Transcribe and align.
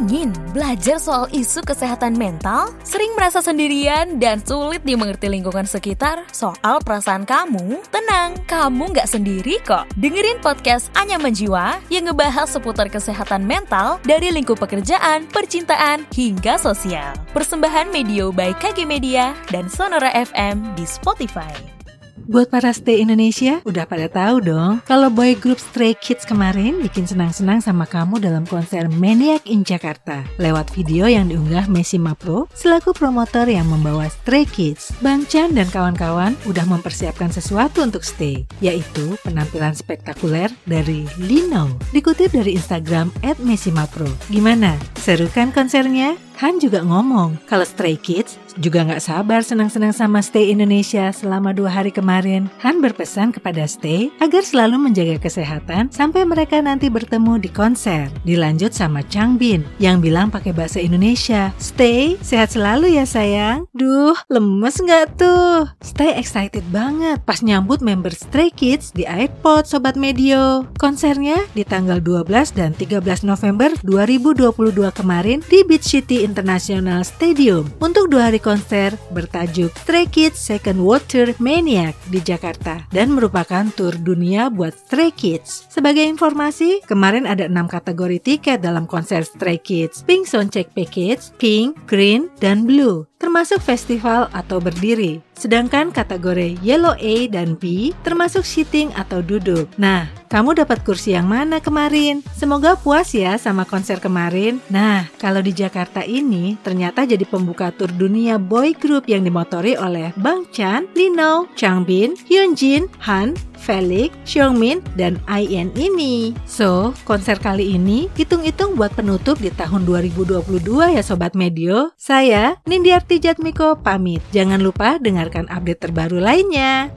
Ingin 0.00 0.32
belajar 0.56 0.96
soal 0.96 1.28
isu 1.28 1.60
kesehatan 1.60 2.16
mental, 2.16 2.72
sering 2.88 3.12
merasa 3.20 3.44
sendirian 3.44 4.16
dan 4.16 4.40
sulit 4.40 4.80
dimengerti 4.80 5.28
lingkungan 5.28 5.68
sekitar 5.68 6.24
soal 6.32 6.80
perasaan 6.80 7.28
kamu? 7.28 7.84
Tenang, 7.92 8.32
kamu 8.48 8.96
nggak 8.96 9.04
sendiri 9.04 9.60
kok. 9.60 9.84
Dengerin 10.00 10.40
podcast 10.40 10.88
Anya 10.96 11.20
Menjiwa 11.20 11.84
yang 11.92 12.08
ngebahas 12.08 12.48
seputar 12.48 12.88
kesehatan 12.88 13.44
mental 13.44 14.00
dari 14.08 14.32
lingkup 14.32 14.56
pekerjaan, 14.56 15.28
percintaan, 15.28 16.08
hingga 16.16 16.56
sosial. 16.56 17.12
Persembahan 17.36 17.92
Medio 17.92 18.32
by 18.32 18.56
KG 18.56 18.88
Media 18.88 19.36
dan 19.52 19.68
Sonora 19.68 20.16
FM 20.16 20.80
di 20.80 20.88
Spotify. 20.88 21.79
Buat 22.28 22.52
para 22.52 22.74
stay 22.74 23.00
Indonesia, 23.00 23.64
udah 23.64 23.88
pada 23.88 24.10
tahu 24.10 24.44
dong 24.44 24.84
kalau 24.84 25.08
boy 25.08 25.32
group 25.38 25.56
Stray 25.56 25.96
Kids 25.96 26.28
kemarin 26.28 26.82
bikin 26.82 27.08
senang-senang 27.08 27.64
sama 27.64 27.88
kamu 27.88 28.20
dalam 28.20 28.44
konser 28.44 28.90
Maniac 28.92 29.48
in 29.48 29.64
Jakarta 29.64 30.26
lewat 30.36 30.74
video 30.76 31.08
yang 31.08 31.32
diunggah 31.32 31.70
Messi 31.72 31.96
Mapro 31.96 32.50
selaku 32.52 32.92
promotor 32.92 33.48
yang 33.48 33.70
membawa 33.70 34.10
Stray 34.10 34.44
Kids. 34.44 34.92
Bang 35.00 35.24
Chan 35.24 35.56
dan 35.56 35.70
kawan-kawan 35.72 36.36
udah 36.44 36.64
mempersiapkan 36.68 37.32
sesuatu 37.32 37.80
untuk 37.80 38.04
Stay, 38.04 38.44
yaitu 38.60 39.16
penampilan 39.24 39.72
spektakuler 39.72 40.52
dari 40.68 41.08
Lino. 41.16 41.72
Dikutip 41.94 42.34
dari 42.34 42.58
Instagram 42.58 43.14
@messimapro. 43.40 44.08
Gimana? 44.28 44.76
Seru 45.00 45.30
kan 45.32 45.54
konsernya? 45.54 46.29
Han 46.40 46.56
juga 46.56 46.80
ngomong 46.80 47.36
kalau 47.44 47.68
Stray 47.68 48.00
Kids 48.00 48.40
juga 48.56 48.80
nggak 48.82 49.04
sabar 49.04 49.44
senang-senang 49.44 49.92
sama 49.92 50.24
Stay 50.24 50.48
Indonesia 50.48 51.12
selama 51.12 51.52
dua 51.52 51.68
hari 51.68 51.92
kemarin. 51.92 52.48
Han 52.64 52.80
berpesan 52.80 53.36
kepada 53.36 53.68
Stay 53.68 54.08
agar 54.24 54.40
selalu 54.40 54.88
menjaga 54.88 55.20
kesehatan 55.20 55.92
sampai 55.92 56.24
mereka 56.24 56.58
nanti 56.64 56.88
bertemu 56.88 57.36
di 57.44 57.52
konser. 57.52 58.08
Dilanjut 58.24 58.72
sama 58.72 59.04
Chang 59.12 59.36
Bin 59.36 59.68
yang 59.76 60.00
bilang 60.00 60.32
pakai 60.32 60.56
bahasa 60.56 60.80
Indonesia. 60.80 61.52
Stay, 61.60 62.16
sehat 62.24 62.56
selalu 62.56 62.96
ya 62.96 63.04
sayang. 63.04 63.68
Duh, 63.76 64.16
lemes 64.32 64.80
nggak 64.80 65.20
tuh? 65.20 65.68
Stay 65.84 66.16
excited 66.16 66.64
banget 66.72 67.20
pas 67.28 67.44
nyambut 67.44 67.84
member 67.84 68.16
Stray 68.16 68.48
Kids 68.48 68.96
di 68.96 69.04
iPod 69.04 69.68
Sobat 69.68 70.00
Medio. 70.00 70.64
Konsernya 70.80 71.36
di 71.52 71.68
tanggal 71.68 72.00
12 72.00 72.56
dan 72.56 72.72
13 72.72 73.28
November 73.28 73.68
2022 73.84 74.72
kemarin 74.96 75.44
di 75.44 75.60
Beach 75.68 75.84
City 75.84 76.29
International 76.30 77.02
Stadium 77.02 77.66
untuk 77.82 78.06
dua 78.06 78.30
hari 78.30 78.38
konser 78.38 78.94
bertajuk 79.10 79.74
Stray 79.82 80.06
Kids 80.06 80.38
Second 80.38 80.78
Water 80.86 81.34
Maniac 81.42 81.98
di 82.06 82.22
Jakarta 82.22 82.86
dan 82.94 83.10
merupakan 83.10 83.66
tur 83.74 83.98
dunia 83.98 84.46
buat 84.46 84.70
Stray 84.70 85.10
Kids. 85.10 85.66
Sebagai 85.66 86.06
informasi, 86.06 86.86
kemarin 86.86 87.26
ada 87.26 87.50
enam 87.50 87.66
kategori 87.66 88.22
tiket 88.22 88.62
dalam 88.62 88.86
konser 88.86 89.26
Stray 89.26 89.58
Kids, 89.58 90.06
Pink 90.06 90.30
Soundcheck 90.30 90.70
Package, 90.70 91.34
Pink, 91.42 91.74
Green, 91.90 92.30
dan 92.38 92.62
Blue 92.62 93.09
termasuk 93.20 93.60
festival 93.60 94.32
atau 94.32 94.58
berdiri. 94.58 95.20
Sedangkan 95.36 95.92
kategori 95.92 96.56
Yellow 96.64 96.96
A 96.96 97.16
dan 97.28 97.54
B 97.56 97.92
termasuk 98.02 98.44
sitting 98.44 98.88
atau 98.96 99.20
duduk. 99.20 99.68
Nah, 99.76 100.08
kamu 100.32 100.56
dapat 100.56 100.84
kursi 100.84 101.12
yang 101.12 101.28
mana 101.28 101.60
kemarin? 101.60 102.24
Semoga 102.32 102.76
puas 102.76 103.12
ya 103.12 103.36
sama 103.36 103.68
konser 103.68 104.00
kemarin. 104.00 104.60
Nah, 104.72 105.08
kalau 105.20 105.40
di 105.44 105.52
Jakarta 105.52 106.04
ini 106.04 106.56
ternyata 106.60 107.04
jadi 107.04 107.24
pembuka 107.28 107.72
tur 107.72 107.92
dunia 107.92 108.36
boy 108.40 108.72
group 108.76 109.08
yang 109.08 109.24
dimotori 109.24 109.76
oleh 109.76 110.12
Bang 110.20 110.48
Chan, 110.52 110.88
Lino, 110.96 111.48
Changbin, 111.56 112.16
Hyunjin, 112.28 112.88
Han, 113.04 113.36
Felix, 113.60 114.16
Xiongmin, 114.24 114.80
dan 114.96 115.20
IN 115.28 115.68
ini. 115.76 116.32
So, 116.48 116.96
konser 117.04 117.36
kali 117.36 117.76
ini 117.76 118.08
hitung-hitung 118.16 118.74
buat 118.80 118.96
penutup 118.96 119.36
di 119.36 119.52
tahun 119.52 119.84
2022 119.84 120.96
ya 120.96 121.02
Sobat 121.04 121.36
Medio. 121.36 121.92
Saya, 122.00 122.56
Nindiarti 122.64 123.20
Jatmiko, 123.20 123.76
pamit. 123.76 124.24
Jangan 124.32 124.64
lupa 124.64 124.96
dengarkan 124.96 125.44
update 125.52 125.84
terbaru 125.84 126.16
lainnya. 126.16 126.88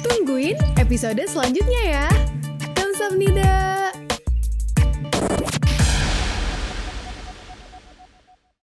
Tungguin 0.00 0.56
episode 0.80 1.20
selanjutnya 1.28 1.82
ya. 1.84 2.06
Kamsahamnida. 2.72 3.83